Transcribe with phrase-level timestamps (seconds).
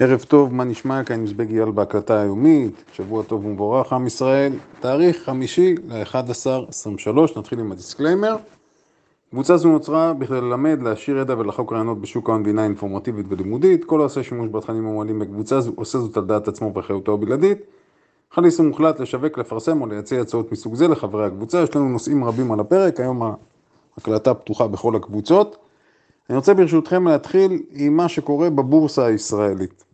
[0.00, 1.04] ערב טוב, מה נשמע?
[1.04, 7.72] כאן מזבג אייל בהקלטה היומית, שבוע טוב ומבורך עם ישראל, תאריך חמישי ל-11-23, נתחיל עם
[7.72, 8.36] ה disclaimer.
[9.30, 13.84] קבוצה זו נוצרה בכדי ללמד, להעשיר ידע ולחלוק רעיונות בשוק ההון הינה אינפורמטיבית ולימודית.
[13.84, 17.58] כל העושה שימוש בתכנים המועלים בקבוצה זו עושה זאת על דעת עצמו ובחירותו הבלעדית.
[18.32, 21.62] חל איסור מוחלט לשווק, לפרסם או לייצא הצעות מסוג זה לחברי הקבוצה.
[21.62, 23.22] יש לנו נושאים רבים על הפרק, היום
[23.96, 25.56] ההקלטה פתוחה בכל הקבוצות.
[26.30, 29.87] אני רוצה ברשותכם להתחיל עם מה שקורה בבורסה הישראלית.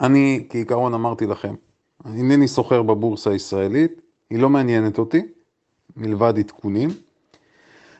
[0.00, 1.54] אני כעיקרון אמרתי לכם,
[2.06, 4.00] אינני סוחר בבורסה הישראלית,
[4.30, 5.22] היא לא מעניינת אותי,
[5.96, 6.90] מלבד עדכונים,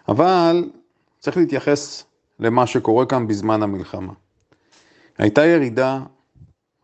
[0.09, 0.71] אבל
[1.19, 2.05] צריך להתייחס
[2.41, 4.13] למה שקורה כאן בזמן המלחמה.
[5.19, 6.01] הייתה ירידה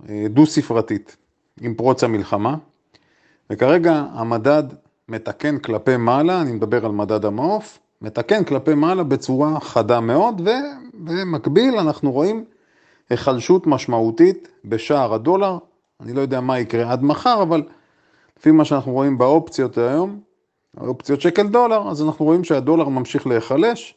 [0.09, 1.17] אה, דו-ספרתית
[1.61, 2.57] עם פרוץ המלחמה,
[3.51, 4.63] וכרגע המדד
[5.09, 10.41] מתקן כלפי מעלה, אני מדבר על מדד המעוף, מתקן כלפי מעלה בצורה חדה מאוד,
[10.95, 12.45] ובמקביל אנחנו רואים
[13.13, 15.59] היחלשות משמעותית בשער הדולר.
[16.01, 17.63] אני לא יודע מה יקרה עד מחר, אבל
[18.39, 20.21] לפי מה שאנחנו רואים באופציות היום,
[20.77, 23.95] האופציות שקל דולר, אז אנחנו רואים שהדולר ממשיך להיחלש.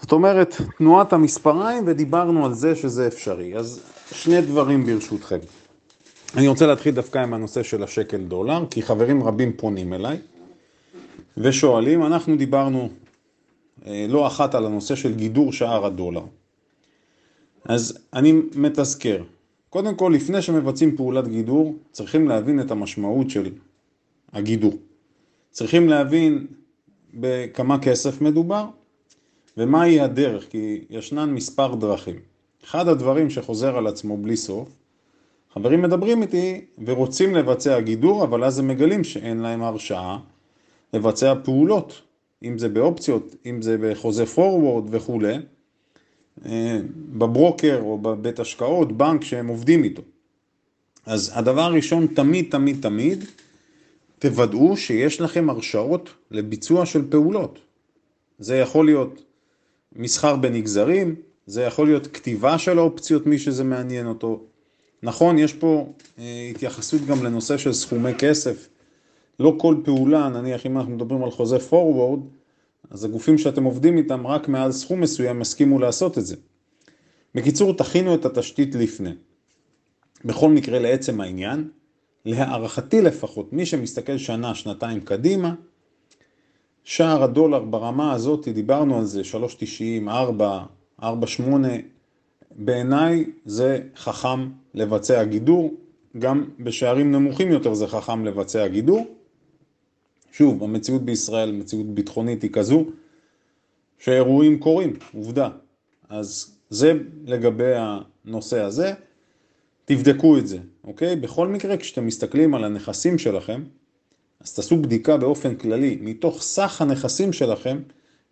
[0.00, 3.56] זאת אומרת, תנועת המספריים, ודיברנו על זה שזה אפשרי.
[3.56, 5.38] אז שני דברים ברשותכם.
[6.36, 10.18] אני רוצה להתחיל דווקא עם הנושא של השקל דולר, כי חברים רבים פונים אליי
[11.36, 12.88] ושואלים, אנחנו דיברנו
[13.86, 16.22] אה, לא אחת על הנושא של גידור שער הדולר.
[17.68, 19.22] אז אני מתזכר,
[19.70, 23.50] קודם כל לפני שמבצעים פעולת גידור צריכים להבין את המשמעות של
[24.32, 24.74] הגידור.
[25.50, 26.46] צריכים להבין
[27.14, 28.66] בכמה כסף מדובר
[29.56, 32.16] ומהי הדרך, כי ישנן מספר דרכים.
[32.64, 34.68] אחד הדברים שחוזר על עצמו בלי סוף,
[35.52, 40.18] חברים מדברים איתי ורוצים לבצע גידור, אבל אז הם מגלים שאין להם הרשאה
[40.92, 42.02] לבצע פעולות,
[42.42, 45.34] אם זה באופציות, אם זה בחוזה פורוורד וכולי.
[46.46, 46.80] אה,
[47.18, 50.02] בברוקר או בבית השקעות, בנק שהם עובדים איתו.
[51.06, 53.24] אז הדבר הראשון, תמיד, תמיד, תמיד,
[54.18, 57.58] תוודאו שיש לכם הרשאות לביצוע של פעולות.
[58.38, 59.22] זה יכול להיות
[59.96, 61.14] מסחר בנגזרים,
[61.46, 64.40] זה יכול להיות כתיבה של האופציות, מי שזה מעניין אותו.
[65.02, 68.68] נכון, יש פה אה, התייחסות גם לנושא של סכומי כסף.
[69.40, 72.37] לא כל פעולה, נניח אם אנחנו מדברים על חוזה forward,
[72.90, 76.36] אז הגופים שאתם עובדים איתם רק מעל סכום מסוים הסכימו לעשות את זה.
[77.34, 79.10] בקיצור, תכינו את התשתית לפני.
[80.24, 81.68] בכל מקרה, לעצם העניין,
[82.24, 85.54] להערכתי לפחות, מי שמסתכל שנה, שנתיים קדימה,
[86.84, 90.64] שער הדולר ברמה הזאת, דיברנו על זה, 3.90, 4,
[91.02, 91.04] 4.8,
[92.50, 95.74] בעיניי זה חכם לבצע גידור,
[96.18, 99.06] גם בשערים נמוכים יותר זה חכם לבצע גידור.
[100.32, 102.84] שוב, המציאות בישראל, מציאות ביטחונית היא כזו,
[103.98, 105.48] שאירועים קורים, עובדה.
[106.08, 106.92] אז זה
[107.24, 108.92] לגבי הנושא הזה,
[109.84, 111.16] תבדקו את זה, אוקיי?
[111.16, 113.62] בכל מקרה, כשאתם מסתכלים על הנכסים שלכם,
[114.40, 117.78] אז תעשו בדיקה באופן כללי, מתוך סך הנכסים שלכם,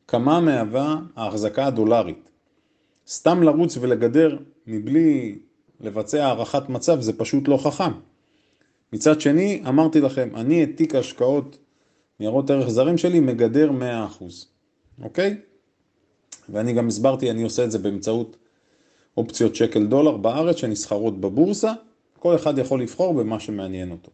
[0.08, 2.28] כמה מהווה ההחזקה הדולרית.
[3.08, 5.38] סתם לרוץ ולגדר מבלי
[5.80, 7.92] לבצע הערכת מצב זה פשוט לא חכם.
[8.92, 11.58] מצד שני, אמרתי לכם, אני את תיק ההשקעות
[12.21, 13.71] ניירות ערך זרים שלי מגדר
[14.21, 14.25] 100%,
[15.03, 15.41] אוקיי?
[16.49, 18.37] ואני גם הסברתי, אני עושה את זה באמצעות
[19.16, 21.72] אופציות שקל דולר בארץ שנסחרות בבורסה,
[22.19, 24.10] כל אחד יכול לבחור במה שמעניין אותו.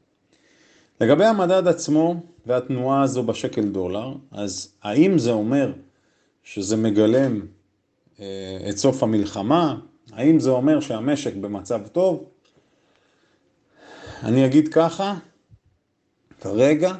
[1.00, 2.14] לגבי המדד עצמו
[2.46, 5.72] והתנועה הזו בשקל דולר, אז האם זה אומר
[6.42, 7.40] שזה מגלם
[8.20, 9.78] אה, את סוף המלחמה?
[10.12, 12.24] האם זה אומר שהמשק במצב טוב?
[14.22, 15.18] אני אגיד ככה,
[16.40, 16.94] כרגע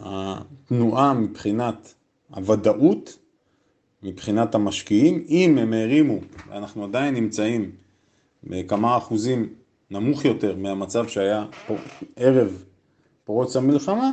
[0.00, 1.94] התנועה מבחינת
[2.28, 3.18] הוודאות,
[4.02, 6.18] מבחינת המשקיעים, אם הם הרימו,
[6.48, 7.70] ואנחנו עדיין נמצאים
[8.44, 9.54] בכמה אחוזים
[9.90, 11.46] נמוך יותר מהמצב שהיה
[12.16, 12.64] ערב
[13.24, 14.10] פרוץ המלחמה,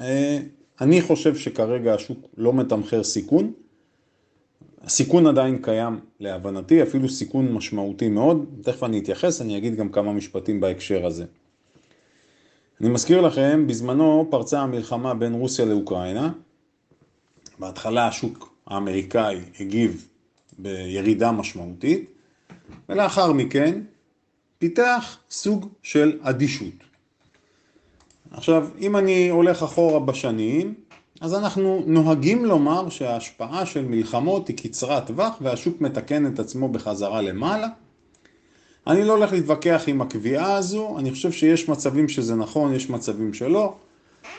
[0.00, 0.38] אה,
[0.80, 3.52] אני חושב שכרגע השוק לא מתמחר סיכון.
[4.82, 10.12] הסיכון עדיין קיים להבנתי, אפילו סיכון משמעותי מאוד, תכף אני אתייחס, אני אגיד גם כמה
[10.12, 11.24] משפטים בהקשר הזה.
[12.80, 16.32] אני מזכיר לכם, בזמנו פרצה המלחמה בין רוסיה לאוקראינה.
[17.58, 20.08] בהתחלה השוק האמריקאי הגיב
[20.58, 22.10] בירידה משמעותית,
[22.88, 23.80] ולאחר מכן
[24.58, 26.74] פיתח סוג של אדישות.
[28.30, 30.74] עכשיו, אם אני הולך אחורה בשנים,
[31.20, 37.22] אז אנחנו נוהגים לומר שההשפעה של מלחמות היא קצרת טווח והשוק מתקן את עצמו בחזרה
[37.22, 37.68] למעלה.
[38.88, 43.34] אני לא הולך להתווכח עם הקביעה הזו, אני חושב שיש מצבים שזה נכון, יש מצבים
[43.34, 43.74] שלא.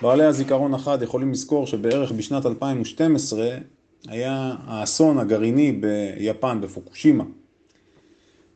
[0.02, 3.58] בעלי הזיכרון אחד יכולים לזכור שבערך בשנת 2012
[4.08, 7.24] היה האסון הגרעיני ביפן, בפוקושימה.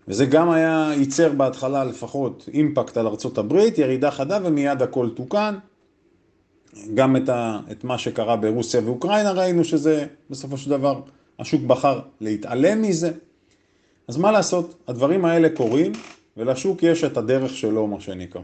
[0.07, 5.55] וזה גם היה, ייצר בהתחלה לפחות אימפקט על ארצות הברית, ירידה חדה ומיד הכל תוקן.
[6.93, 11.01] גם את, ה, את מה שקרה ברוסיה ואוקראינה ראינו שזה בסופו של דבר
[11.39, 13.11] השוק בחר להתעלם מזה.
[14.07, 15.91] אז מה לעשות, הדברים האלה קורים
[16.37, 18.41] ולשוק יש את הדרך שלו מה שנקרא.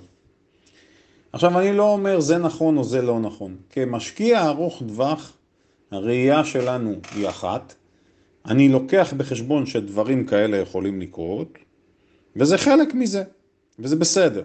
[1.34, 3.56] עכשיו אני לא אומר זה נכון או זה לא נכון.
[3.70, 5.34] כמשקיע ארוך טווח
[5.92, 7.74] הראייה שלנו היא אחת,
[8.46, 11.58] אני לוקח בחשבון שדברים כאלה יכולים לקרות,
[12.36, 13.24] וזה חלק מזה,
[13.80, 14.44] וזה בסדר.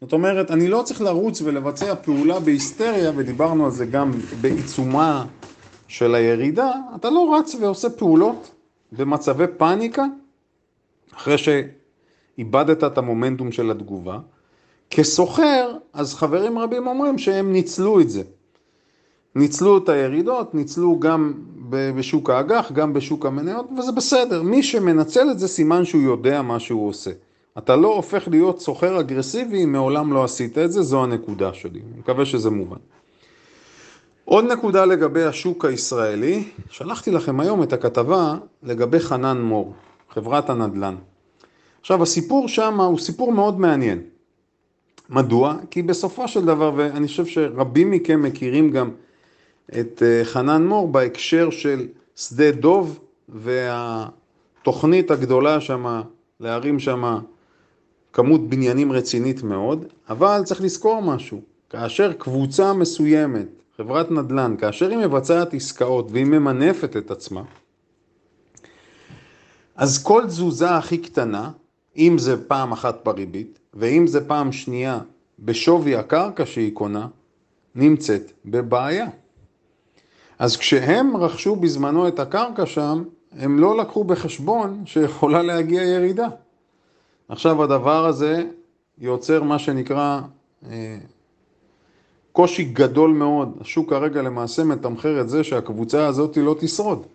[0.00, 5.26] זאת אומרת, אני לא צריך לרוץ ולבצע פעולה בהיסטריה, ודיברנו על זה גם בעיצומה
[5.88, 8.50] של הירידה, אתה לא רץ ועושה פעולות
[8.92, 10.04] במצבי פאניקה,
[11.16, 14.18] אחרי שאיבדת את המומנטום של התגובה.
[14.90, 18.22] כסוחר, אז חברים רבים אומרים שהם ניצלו את זה.
[19.34, 21.32] ניצלו את הירידות, ניצלו גם
[21.70, 24.42] בשוק האג"ח, גם בשוק המניות, וזה בסדר.
[24.42, 27.10] מי שמנצל את זה סימן שהוא יודע מה שהוא עושה.
[27.58, 31.80] אתה לא הופך להיות סוחר אגרסיבי אם מעולם לא עשית את זה, זו הנקודה שלי.
[31.80, 32.76] אני מקווה שזה מובן.
[34.24, 39.72] עוד נקודה לגבי השוק הישראלי, שלחתי לכם היום את הכתבה לגבי חנן מור,
[40.10, 40.94] חברת הנדל"ן.
[41.80, 44.02] עכשיו הסיפור שם הוא סיפור מאוד מעניין.
[45.10, 45.56] מדוע?
[45.70, 48.90] כי בסופו של דבר, ואני חושב שרבים מכם מכירים גם
[49.78, 56.00] את אה, חנן מור בהקשר של שדה דוב והתוכנית הגדולה שם,
[56.40, 57.18] להרים שם
[58.12, 61.40] כמות בניינים רצינית מאוד, אבל צריך לזכור משהו,
[61.70, 63.46] כאשר קבוצה מסוימת,
[63.76, 67.42] חברת נדל"ן, כאשר היא מבצעת עסקאות והיא ממנפת את עצמה,
[69.78, 71.50] אז כל תזוזה הכי קטנה,
[71.96, 75.00] אם זה פעם אחת בריבית, ואם זה פעם שנייה
[75.38, 77.06] בשווי הקרקע שהיא קונה,
[77.74, 79.06] נמצאת בבעיה.
[80.38, 86.28] אז כשהם רכשו בזמנו את הקרקע שם, הם לא לקחו בחשבון שיכולה להגיע ירידה.
[87.28, 88.44] עכשיו הדבר הזה
[88.98, 90.20] יוצר מה שנקרא
[90.70, 90.98] אה,
[92.32, 93.58] קושי גדול מאוד.
[93.60, 97.06] השוק כרגע למעשה מתמחר את זה שהקבוצה הזאת לא תשרוד.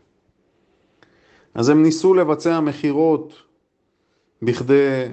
[1.56, 3.34] אז הם ניסו לבצע מכירות
[4.42, 5.06] בכדי,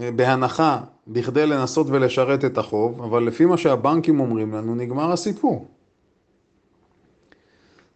[0.00, 5.66] אה, בהנחה, בכדי לנסות ולשרת את החוב, אבל לפי מה שהבנקים אומרים לנו, נגמר הסיפור.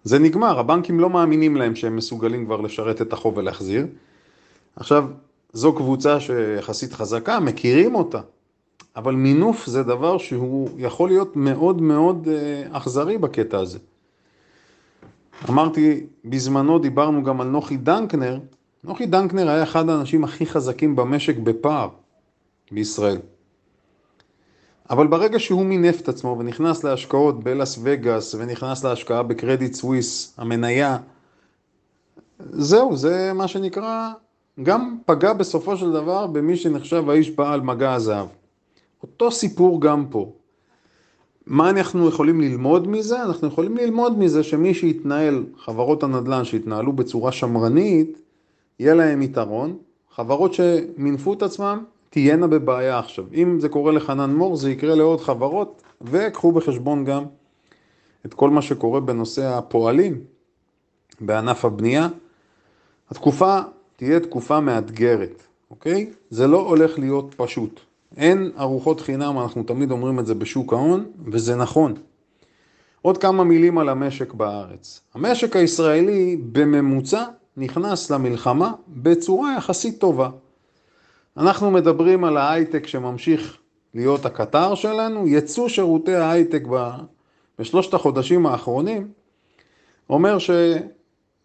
[0.04, 3.86] זה נגמר, הבנקים לא מאמינים להם שהם מסוגלים כבר לשרת את החוב ולהחזיר.
[4.76, 5.08] עכשיו,
[5.52, 8.20] זו קבוצה שיחסית חזקה, מכירים אותה,
[8.96, 13.78] אבל מינוף זה דבר שהוא יכול להיות מאוד מאוד אה, אכזרי בקטע הזה.
[15.48, 18.38] אמרתי, בזמנו דיברנו גם על נוחי דנקנר,
[18.84, 21.88] נוחי דנקנר היה אחד האנשים הכי חזקים במשק בפער
[22.72, 23.18] בישראל.
[24.90, 30.98] אבל ברגע שהוא מינף את עצמו ונכנס להשקעות בלאס וגאס ונכנס להשקעה בקרדיט סוויס, המניה,
[32.50, 34.10] זהו, זה מה שנקרא,
[34.62, 38.26] גם פגע בסופו של דבר במי שנחשב האיש בעל מגע הזהב.
[39.02, 40.32] אותו סיפור גם פה.
[41.46, 43.22] מה אנחנו יכולים ללמוד מזה?
[43.22, 48.22] אנחנו יכולים ללמוד מזה שמי שיתנהל, חברות הנדל"ן שהתנהלו בצורה שמרנית,
[48.80, 49.76] יהיה להם יתרון.
[50.14, 53.24] חברות שמינפו את עצמם, תהיינה בבעיה עכשיו.
[53.34, 57.24] אם זה קורה לחנן מור, זה יקרה לעוד חברות, וקחו בחשבון גם
[58.26, 60.20] את כל מה שקורה בנושא הפועלים
[61.20, 62.08] בענף הבנייה.
[63.10, 63.58] התקופה
[63.96, 66.10] תהיה תקופה מאתגרת, אוקיי?
[66.30, 67.80] זה לא הולך להיות פשוט.
[68.16, 71.94] אין ארוחות חינם, אנחנו תמיד אומרים את זה בשוק ההון, וזה נכון.
[73.02, 75.00] עוד כמה מילים על המשק בארץ.
[75.14, 77.24] המשק הישראלי בממוצע
[77.56, 80.30] נכנס למלחמה בצורה יחסית טובה.
[81.36, 83.56] אנחנו מדברים על ההייטק שממשיך
[83.94, 86.62] להיות הקטר שלנו, יצוא שירותי ההייטק
[87.58, 89.08] בשלושת החודשים האחרונים
[90.10, 90.38] אומר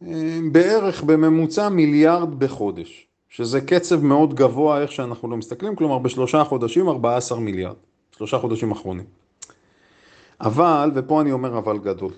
[0.01, 6.89] שבערך בממוצע מיליארד בחודש, שזה קצב מאוד גבוה איך שאנחנו לא מסתכלים, כלומר בשלושה חודשים
[6.89, 7.75] 14 מיליארד,
[8.17, 9.05] שלושה חודשים אחרונים.
[10.41, 12.11] אבל, ופה אני אומר אבל גדול,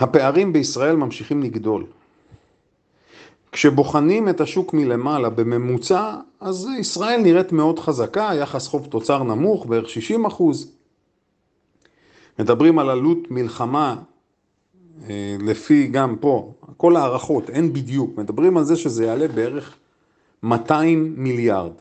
[0.00, 1.86] הפערים בישראל ממשיכים לגדול.
[3.52, 9.88] כשבוחנים את השוק מלמעלה בממוצע, אז ישראל נראית מאוד חזקה, יחס חוב תוצר נמוך, בערך
[9.88, 10.72] 60 אחוז.
[12.38, 13.96] מדברים על עלות מלחמה,
[15.40, 19.76] לפי גם פה, כל הערכות, אין בדיוק, מדברים על זה שזה יעלה בערך
[20.42, 21.72] 200 מיליארד.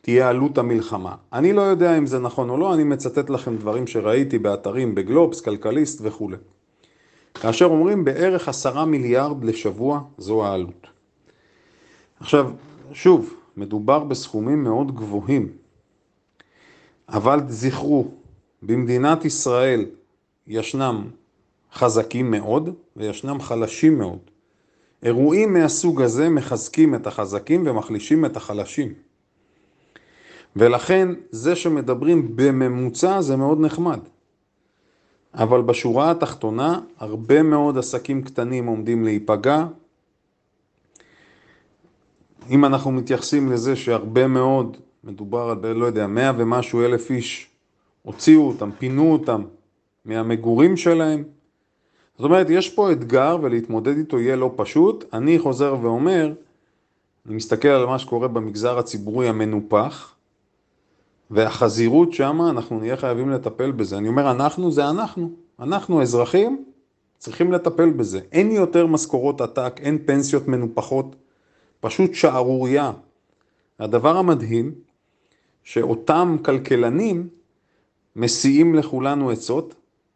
[0.00, 1.14] תהיה עלות המלחמה.
[1.32, 5.40] אני לא יודע אם זה נכון או לא, אני מצטט לכם דברים שראיתי באתרים בגלובס,
[5.40, 6.36] כלכליסט וכולי.
[7.34, 10.86] כאשר אומרים בערך עשרה מיליארד לשבוע, זו העלות.
[12.20, 12.50] עכשיו,
[12.92, 15.48] שוב, מדובר בסכומים מאוד גבוהים,
[17.08, 18.08] אבל זכרו,
[18.62, 19.86] במדינת ישראל
[20.46, 21.04] ישנם
[21.74, 24.18] חזקים מאוד וישנם חלשים מאוד.
[25.02, 28.92] אירועים מהסוג הזה מחזקים את החזקים ומחלישים את החלשים.
[30.56, 34.00] ולכן זה שמדברים בממוצע זה מאוד נחמד.
[35.34, 39.66] אבל בשורה התחתונה הרבה מאוד עסקים קטנים עומדים להיפגע.
[42.50, 47.50] אם אנחנו מתייחסים לזה שהרבה מאוד, מדובר על, לא יודע, מאה ומשהו אלף איש,
[48.02, 49.42] הוציאו אותם, פינו אותם
[50.04, 51.24] מהמגורים שלהם.
[52.16, 55.04] זאת אומרת, יש פה אתגר ולהתמודד איתו יהיה לא פשוט.
[55.12, 56.32] אני חוזר ואומר,
[57.26, 60.14] אני מסתכל על מה שקורה במגזר הציבורי המנופח,
[61.30, 63.98] והחזירות שמה, אנחנו נהיה חייבים לטפל בזה.
[63.98, 65.30] אני אומר, אנחנו זה אנחנו.
[65.60, 66.64] אנחנו אזרחים,
[67.18, 68.20] צריכים לטפל בזה.
[68.32, 71.16] אין יותר משכורות עתק, אין פנסיות מנופחות,
[71.80, 72.92] פשוט שערורייה.
[73.78, 74.72] הדבר המדהים,
[75.64, 77.28] שאותם כלכלנים
[78.16, 79.74] מסיעים לכולנו עצות,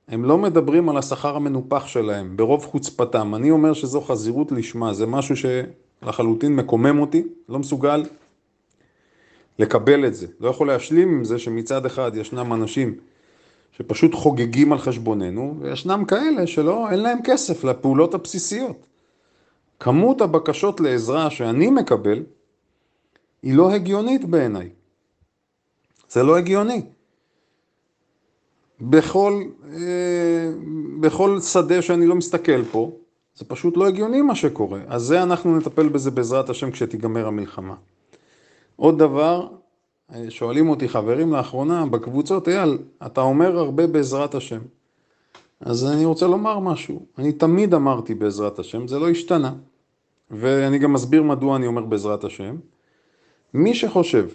[0.09, 3.35] הם לא מדברים על השכר המנופח שלהם, ברוב חוצפתם.
[3.35, 8.05] אני אומר שזו חזירות לשמה, זה משהו שלחלוטין מקומם אותי, לא מסוגל
[9.59, 10.27] לקבל את זה.
[10.41, 12.95] לא יכול להשלים עם זה שמצד אחד ישנם אנשים
[13.73, 18.87] שפשוט חוגגים על חשבוננו, וישנם כאלה שלא, אין להם כסף לפעולות הבסיסיות.
[19.81, 22.23] כמות הבקשות לעזרה שאני מקבל
[23.43, 24.69] היא לא הגיונית בעיניי.
[26.09, 26.83] זה לא הגיוני.
[28.81, 29.43] בכל,
[29.73, 30.51] אה,
[31.01, 32.93] בכל שדה שאני לא מסתכל פה,
[33.37, 34.81] זה פשוט לא הגיוני מה שקורה.
[34.87, 37.75] אז זה אנחנו נטפל בזה בעזרת השם כשתיגמר המלחמה.
[38.77, 39.49] עוד דבר,
[40.29, 44.61] שואלים אותי חברים לאחרונה בקבוצות, אייל, אתה אומר הרבה בעזרת השם.
[45.61, 47.07] אז אני רוצה לומר משהו.
[47.19, 49.53] אני תמיד אמרתי בעזרת השם, זה לא השתנה.
[50.31, 52.57] ואני גם מסביר מדוע אני אומר בעזרת השם.
[53.55, 54.29] מי שחושב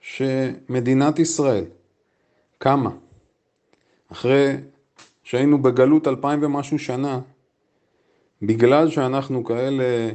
[0.00, 1.64] שמדינת ישראל
[2.58, 2.90] קמה
[4.12, 4.56] אחרי
[5.22, 7.20] שהיינו בגלות אלפיים ומשהו שנה,
[8.42, 10.10] בגלל שאנחנו כאלה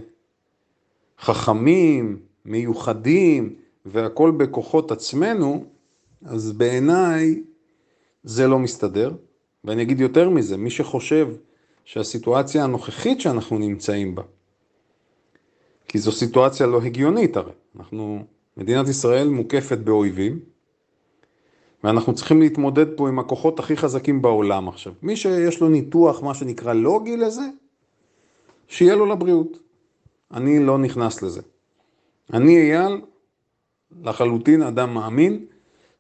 [1.20, 5.66] חכמים, מיוחדים, והכל בכוחות עצמנו,
[6.26, 7.44] אז בעיניי
[8.24, 9.12] זה לא מסתדר.
[9.64, 11.28] ואני אגיד יותר מזה, מי שחושב
[11.86, 14.24] שהסיטואציה הנוכחית שאנחנו נמצאים בה,
[15.88, 18.26] כי זו סיטואציה לא הגיונית הרי, אנחנו,
[18.58, 20.40] מדינת ישראל מוקפת באויבים,
[21.88, 24.94] ואנחנו צריכים להתמודד פה עם הכוחות הכי חזקים בעולם עכשיו.
[25.02, 27.42] מי שיש לו ניתוח, מה שנקרא לוגי לזה,
[28.68, 29.58] שיהיה לו לבריאות.
[30.34, 31.42] אני לא נכנס לזה.
[32.34, 33.02] אני אייל,
[34.02, 35.46] לחלוטין אדם מאמין,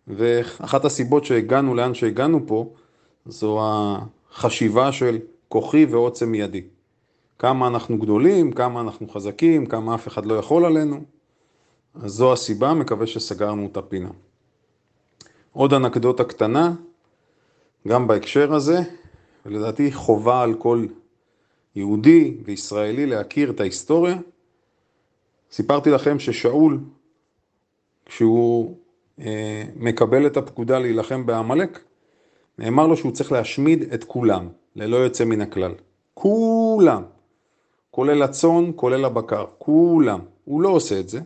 [0.08, 2.74] ואחת הסיבות שהגענו לאן שהגענו פה,
[3.26, 6.64] זו החשיבה של כוחי ועוצם ידי.
[7.40, 11.02] כמה אנחנו גדולים, כמה אנחנו חזקים, כמה אף אחד לא יכול עלינו.
[11.96, 14.10] אז זו הסיבה, מקווה שסגרנו את הפינה.
[15.52, 16.74] עוד אנקדוטה קטנה,
[17.88, 18.80] גם בהקשר הזה,
[19.46, 20.86] ולדעתי חובה על כל
[21.76, 24.18] יהודי וישראלי להכיר את ההיסטוריה.
[25.52, 26.80] סיפרתי לכם ששאול,
[28.06, 28.78] כשהוא
[29.20, 31.80] אה, מקבל את הפקודה להילחם בעמלק,
[32.58, 35.74] נאמר לו שהוא צריך להשמיד את כולם, ללא יוצא מן הכלל.
[36.14, 37.04] כולם,
[37.92, 40.20] כולל הצאן, כולל הבקר, כולם.
[40.44, 41.20] הוא לא עושה את זה,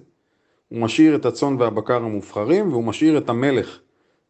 [0.69, 3.79] הוא משאיר את הצאן והבקר המובחרים, והוא משאיר את המלך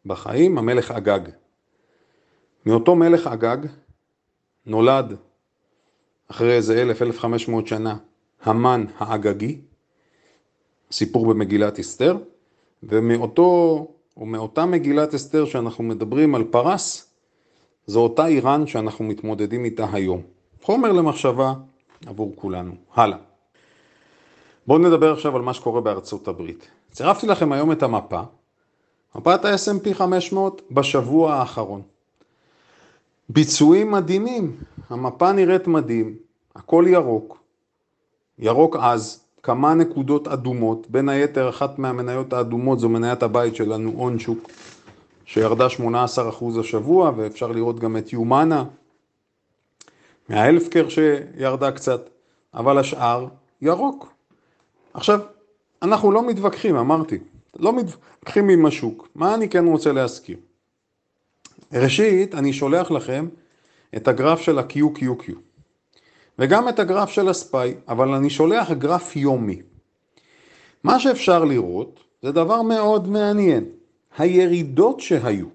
[0.06, 1.20] בחיים, המלך אגג.
[2.66, 3.58] מאותו מלך אגג
[4.66, 5.16] נולד
[6.28, 7.96] אחרי איזה אלף, אלף חמש מאות שנה,
[8.42, 9.60] המן האגגי,
[10.92, 12.16] סיפור במגילת אסתר,
[12.82, 17.14] ומאותו, או מאותה מגילת אסתר שאנחנו מדברים על פרס,
[17.86, 20.22] זו אותה איראן שאנחנו מתמודדים איתה היום.
[20.62, 21.54] חומר למחשבה
[22.06, 22.74] עבור כולנו.
[22.94, 23.18] הלאה.
[24.66, 26.68] בואו נדבר עכשיו על מה שקורה בארצות הברית.
[26.90, 28.20] צירפתי לכם היום את המפה,
[29.14, 31.82] מפת ה-S&P 500 בשבוע האחרון.
[33.28, 34.56] ביצועים מדהימים,
[34.90, 36.16] המפה נראית מדהים,
[36.56, 37.38] הכל ירוק,
[38.38, 44.50] ירוק עז, כמה נקודות אדומות, בין היתר אחת מהמניות האדומות זו מניית הבית שלנו, אונשוק,
[45.24, 48.64] שירדה 18% השבוע, ואפשר לראות גם את יומנה,
[50.28, 52.08] מהאלפקר שירדה קצת,
[52.54, 53.26] אבל השאר
[53.62, 54.12] ירוק.
[54.94, 55.20] עכשיו,
[55.82, 57.18] אנחנו לא מתווכחים, אמרתי,
[57.58, 59.08] לא מתווכחים עם השוק.
[59.14, 60.36] מה אני כן רוצה להזכיר?
[61.72, 63.28] ראשית, אני שולח לכם
[63.96, 65.32] את הגרף של ה-QQQ
[66.38, 69.62] וגם את הגרף של הספיי, אבל אני שולח גרף יומי.
[70.84, 73.64] מה שאפשר לראות זה דבר מאוד מעניין.
[74.18, 75.46] הירידות שהיו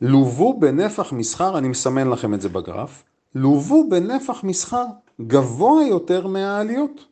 [0.00, 3.04] לוו בנפח מסחר, אני מסמן לכם את זה בגרף,
[3.34, 4.84] לוו בנפח מסחר
[5.20, 7.07] גבוה יותר מהעליות.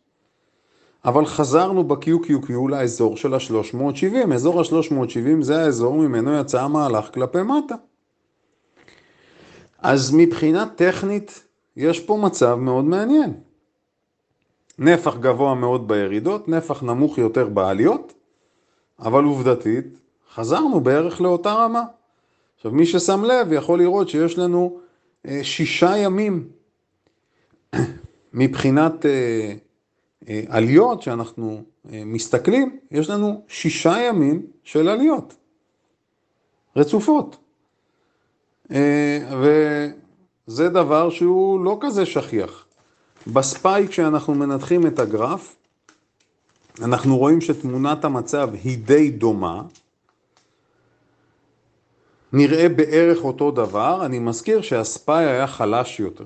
[1.06, 7.74] אבל חזרנו ב-QQQ לאזור של ה-370, אזור ה-370 זה האזור ממנו יצא המהלך כלפי מטה.
[9.78, 11.44] אז מבחינה טכנית
[11.76, 13.32] יש פה מצב מאוד מעניין.
[14.78, 18.12] נפח גבוה מאוד בירידות, נפח נמוך יותר בעליות,
[18.98, 19.86] אבל עובדתית,
[20.34, 21.82] חזרנו בערך לאותה רמה.
[22.56, 24.78] עכשיו, מי ששם לב יכול לראות שיש לנו
[25.26, 26.48] אה, שישה ימים
[28.32, 29.54] מבחינת אה,
[30.28, 35.34] אה, עליות שאנחנו אה, מסתכלים, יש לנו שישה ימים של עליות
[36.76, 37.36] רצופות.
[38.70, 39.18] אה,
[40.48, 42.66] וזה דבר שהוא לא כזה שכיח.
[43.26, 45.56] בספייק כשאנחנו מנתחים את הגרף,
[46.82, 49.62] אנחנו רואים שתמונת המצב היא די דומה,
[52.32, 56.24] נראה בערך אותו דבר, אני מזכיר שהספיי היה חלש יותר.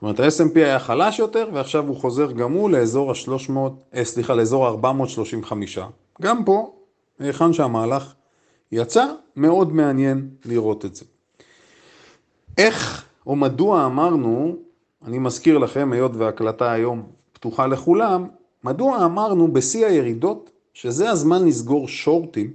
[0.00, 3.52] זאת אומרת, ה-S&P היה חלש יותר, ועכשיו הוא חוזר גם הוא לאזור ה-300,
[3.94, 5.52] אה, סליחה, לאזור ה-435.
[6.22, 6.72] גם פה,
[7.18, 8.14] היכן שהמהלך
[8.72, 11.04] יצא, מאוד מעניין לראות את זה.
[12.58, 14.56] איך או מדוע אמרנו,
[15.04, 18.28] אני מזכיר לכם, היות וההקלטה היום פתוחה לכולם,
[18.64, 22.52] מדוע אמרנו בשיא הירידות, שזה הזמן לסגור שורטים,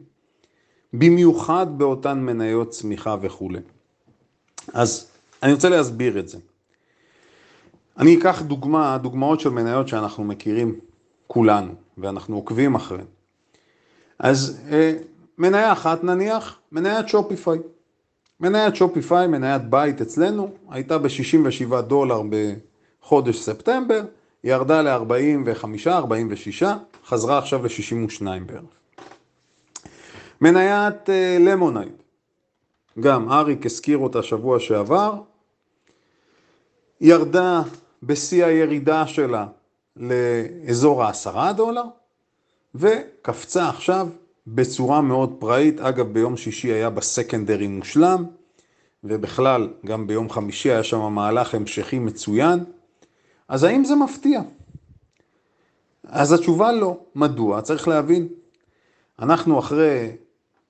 [0.93, 3.59] במיוחד באותן מניות צמיחה וכולי.
[4.73, 5.07] אז
[5.43, 6.37] אני רוצה להסביר את זה.
[7.97, 10.79] אני אקח דוגמה, דוגמאות של מניות שאנחנו מכירים
[11.27, 13.05] כולנו, ואנחנו עוקבים אחריהן.
[14.19, 14.97] אז אה,
[15.37, 17.59] מניה אחת נניח, מניית שופיפיי.
[18.39, 24.01] מניית שופיפיי, מניית בית אצלנו, הייתה ב-67 דולר בחודש ספטמבר,
[24.43, 26.63] ירדה ל-45, 46,
[27.05, 28.63] חזרה עכשיו ל-62 בערך.
[30.41, 32.03] מניית אה, למונייד,
[32.99, 35.13] גם אריק הזכיר אותה שבוע שעבר,
[37.01, 37.61] ירדה
[38.05, 39.47] בשיא הירידה שלה
[39.95, 41.83] לאזור העשרה דולר,
[42.75, 44.07] וקפצה עכשיו
[44.47, 45.79] בצורה מאוד פראית.
[45.79, 48.25] אגב, ביום שישי היה בסקנדרי מושלם,
[49.03, 52.59] ובכלל, גם ביום חמישי היה שם מהלך המשכי מצוין.
[53.47, 54.41] אז האם זה מפתיע?
[56.07, 56.97] אז התשובה לא.
[57.15, 57.61] מדוע?
[57.61, 58.27] צריך להבין.
[59.19, 60.15] אנחנו אחרי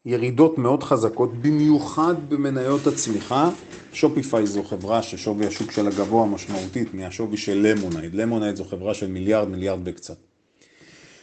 [0.06, 3.50] ירידות מאוד חזקות, במיוחד במניות הצמיחה.
[3.94, 8.16] שופיפיי זו חברה ששווי השוק שלה גבוה משמעותית מהשווי של למונייד.
[8.16, 10.18] למונייד זו חברה של מיליארד, מיליארד וקצת.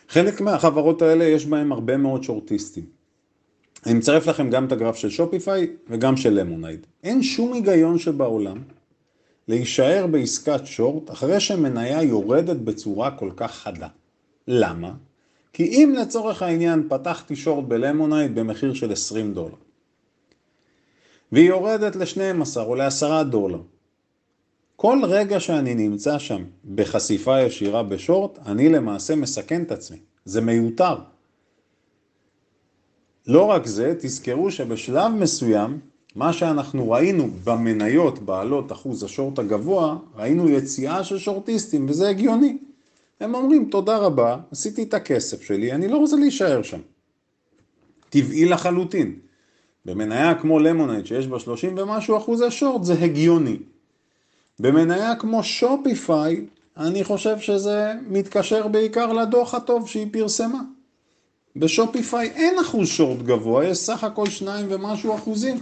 [0.08, 2.84] חלק מהחברות האלה יש בהן הרבה מאוד שורטיסטים.
[3.86, 6.86] אני מצרף לכם גם את הגרף של שופיפיי וגם של למונייד.
[7.04, 8.58] אין שום היגיון שבעולם
[9.48, 13.88] להישאר בעסקת שורט אחרי שמניה יורדת בצורה כל כך חדה.
[14.48, 14.92] למה?
[15.52, 19.54] כי אם לצורך העניין פתחתי שורט בלמונייד במחיר של 20 דולר,
[21.32, 23.60] והיא יורדת ל-12 או ל-10 דולר,
[24.76, 29.98] כל רגע שאני נמצא שם בחשיפה ישירה בשורט, אני למעשה מסכן את עצמי.
[30.24, 30.96] זה מיותר.
[33.26, 35.78] לא רק זה, תזכרו שבשלב מסוים,
[36.14, 42.58] מה שאנחנו ראינו במניות בעלות אחוז השורט הגבוה, ראינו יציאה של שורטיסטים, וזה הגיוני.
[43.22, 46.80] הם אומרים, תודה רבה, עשיתי את הכסף שלי, אני לא רוצה להישאר שם.
[48.10, 49.14] טבעי לחלוטין.
[49.84, 53.56] במניה כמו למונייד, שיש בה 30 ומשהו אחוזי שורט, זה הגיוני.
[54.60, 60.60] במניה כמו שופיפיי, אני חושב שזה מתקשר בעיקר לדוח הטוב שהיא פרסמה.
[61.56, 65.60] בשופיפיי אין אחוז שורט גבוה, יש סך הכל שניים ומשהו אחוזים.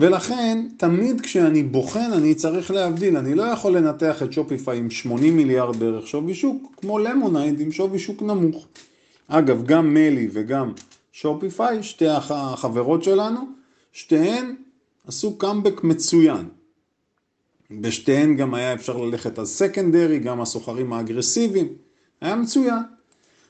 [0.00, 3.16] ולכן, תמיד כשאני בוחן, אני צריך להבדיל.
[3.16, 7.72] אני לא יכול לנתח את שופיפיי עם 80 מיליארד בערך שווי שוק, כמו למונייד עם
[7.72, 8.66] שווי שוק נמוך.
[9.28, 10.72] אגב, גם מלי וגם
[11.12, 13.40] שופיפיי, שתי החברות שלנו,
[13.92, 14.54] שתיהן
[15.06, 16.48] עשו קאמבק מצוין.
[17.70, 21.68] בשתיהן גם היה אפשר ללכת על סקנדרי, גם הסוחרים האגרסיביים,
[22.20, 22.82] היה מצוין.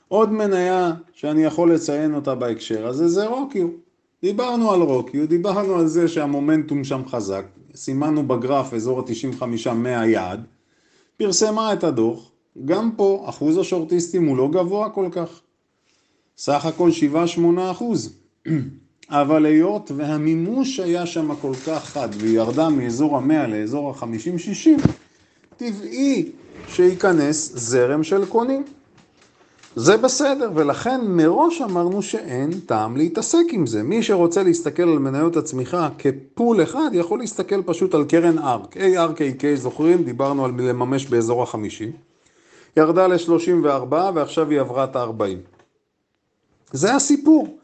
[0.07, 3.67] עוד מניה שאני יכול לציין אותה בהקשר הזה זה רוקיו.
[4.23, 10.45] דיברנו על רוקיו, דיברנו על זה שהמומנטום שם חזק, סימנו בגרף אזור ה-95 מהיעד,
[11.17, 12.31] פרסמה את הדוח,
[12.65, 15.41] גם פה אחוז השורטיסטים הוא לא גבוה כל כך,
[16.37, 16.89] סך הכל
[17.37, 18.13] 7-8 אחוז.
[19.09, 24.79] אבל היות והמימוש היה שם כל כך חד והיא ירדה מאזור המאה לאזור החמישים שישים,
[25.57, 26.31] טבעי
[26.67, 28.63] שייכנס זרם של קונים.
[29.75, 33.83] זה בסדר, ולכן מראש אמרנו שאין טעם להתעסק עם זה.
[33.83, 38.77] מי שרוצה להסתכל על מניות הצמיחה כפול אחד, יכול להסתכל פשוט על קרן ארק.
[38.77, 40.03] ARKK, זוכרים?
[40.03, 41.91] דיברנו על לממש באזור החמישי.
[42.77, 45.21] ירדה ל-34 ועכשיו היא עברה את ה-40.
[46.71, 47.57] זה הסיפור.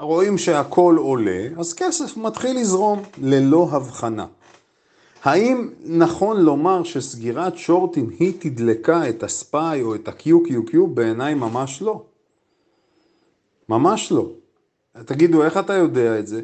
[0.00, 4.26] רואים שהכל עולה, אז כסף מתחיל לזרום ללא הבחנה.
[5.22, 10.76] האם נכון לומר שסגירת שורטים היא תדלקה את הספאי או את ה-QQQ?
[10.94, 12.02] בעיניי ממש לא.
[13.68, 14.26] ממש לא.
[15.04, 16.40] תגידו, איך אתה יודע את זה?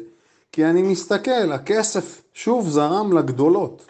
[0.51, 3.85] כי אני מסתכל, הכסף שוב זרם לגדולות.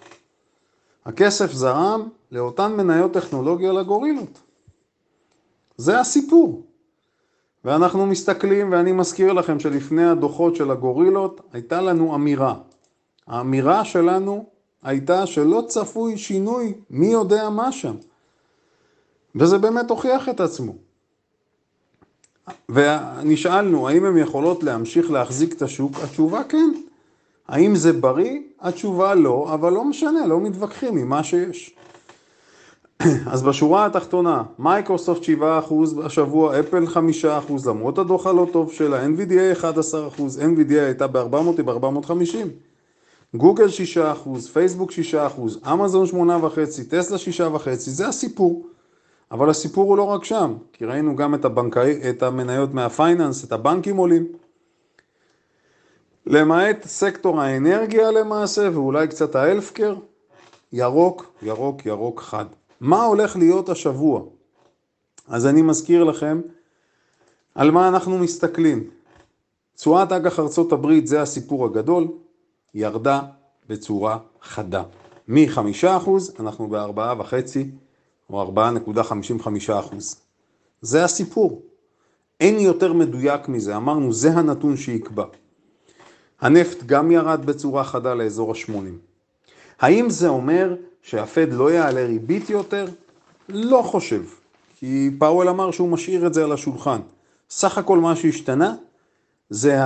[1.06, 4.40] הכסף זרם לאותן מניות טכנולוגיה לגורילות.
[5.78, 6.64] זה הסיפור.
[7.66, 12.56] ואנחנו מסתכלים, ואני מזכיר לכם שלפני הדוחות של הגורילות הייתה לנו אמירה.
[13.28, 14.46] האמירה שלנו
[14.84, 17.96] הייתה שלא צפוי שינוי מי יודע מה שם.
[19.36, 20.74] וזה באמת הוכיח את עצמו.
[22.70, 25.92] ונשאלנו, האם הן יכולות להמשיך להחזיק את השוק?
[26.04, 26.72] התשובה כן.
[27.48, 28.40] האם זה בריא?
[28.62, 31.76] התשובה לא, אבל לא משנה, לא מתווכחים עם מה שיש.
[33.32, 35.26] אז בשורה התחתונה, מייקרוסופט 7%
[36.06, 36.98] השבוע, אפל 5%,
[37.66, 39.64] למרות הדוח הלא טוב שלה, NVDA 11%,
[40.40, 42.69] NVDA הייתה ב-400, היא ב-450.
[43.36, 48.68] גוגל 6%, פייסבוק 6%, אמזון 8.5%, טסלה 6.5%, זה הסיפור.
[49.32, 53.52] אבל הסיפור הוא לא רק שם, כי ראינו גם את, הבנקאי, את המניות מהפייננס, את
[53.52, 54.28] הבנקים עולים.
[56.26, 59.96] למעט סקטור האנרגיה למעשה, ואולי קצת האלפקר,
[60.74, 62.46] ירוק, ירוק, ירוק חד.
[62.82, 64.22] מה הולך להיות השבוע?
[65.28, 66.42] אז אני מזכיר לכם
[67.56, 68.90] על מה אנחנו מסתכלים.
[69.76, 72.08] תשואת אג"ח ארצות הברית זה הסיפור הגדול,
[72.74, 73.22] ירדה
[73.70, 74.84] בצורה חדה.
[75.28, 77.60] מ-5% אנחנו ב-4.5%
[78.30, 79.72] או 4.55%.
[80.82, 81.62] זה הסיפור.
[82.40, 85.26] אין יותר מדויק מזה, אמרנו זה הנתון שיקבע.
[86.42, 88.74] הנפט גם ירד בצורה חדה לאזור ה-80.
[89.80, 92.86] האם זה אומר שהפד לא יעלה ריבית יותר?
[93.50, 94.24] לא חושב,
[94.76, 97.00] כי פאוול אמר שהוא משאיר את זה על השולחן.
[97.50, 98.76] סך הכל מה שהשתנה
[99.50, 99.80] זה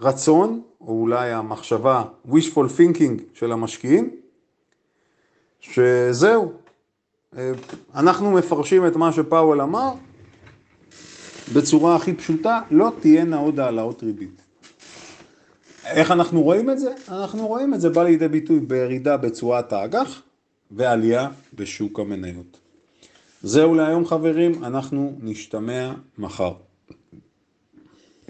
[0.00, 4.10] הרצון, או אולי המחשבה, wishful thinking של המשקיעים,
[5.60, 6.52] שזהו,
[7.94, 9.92] אנחנו מפרשים את מה שפאוול אמר
[11.54, 14.42] בצורה הכי פשוטה, לא תהיינה עוד העלאות ריבית.
[15.86, 16.94] איך אנחנו רואים את זה?
[17.08, 20.22] אנחנו רואים את זה בא לידי ביטוי בירידה בצורת האג"ח
[20.70, 22.58] ועלייה בשוק המניות.
[23.42, 26.52] זהו להיום חברים, אנחנו נשתמע מחר.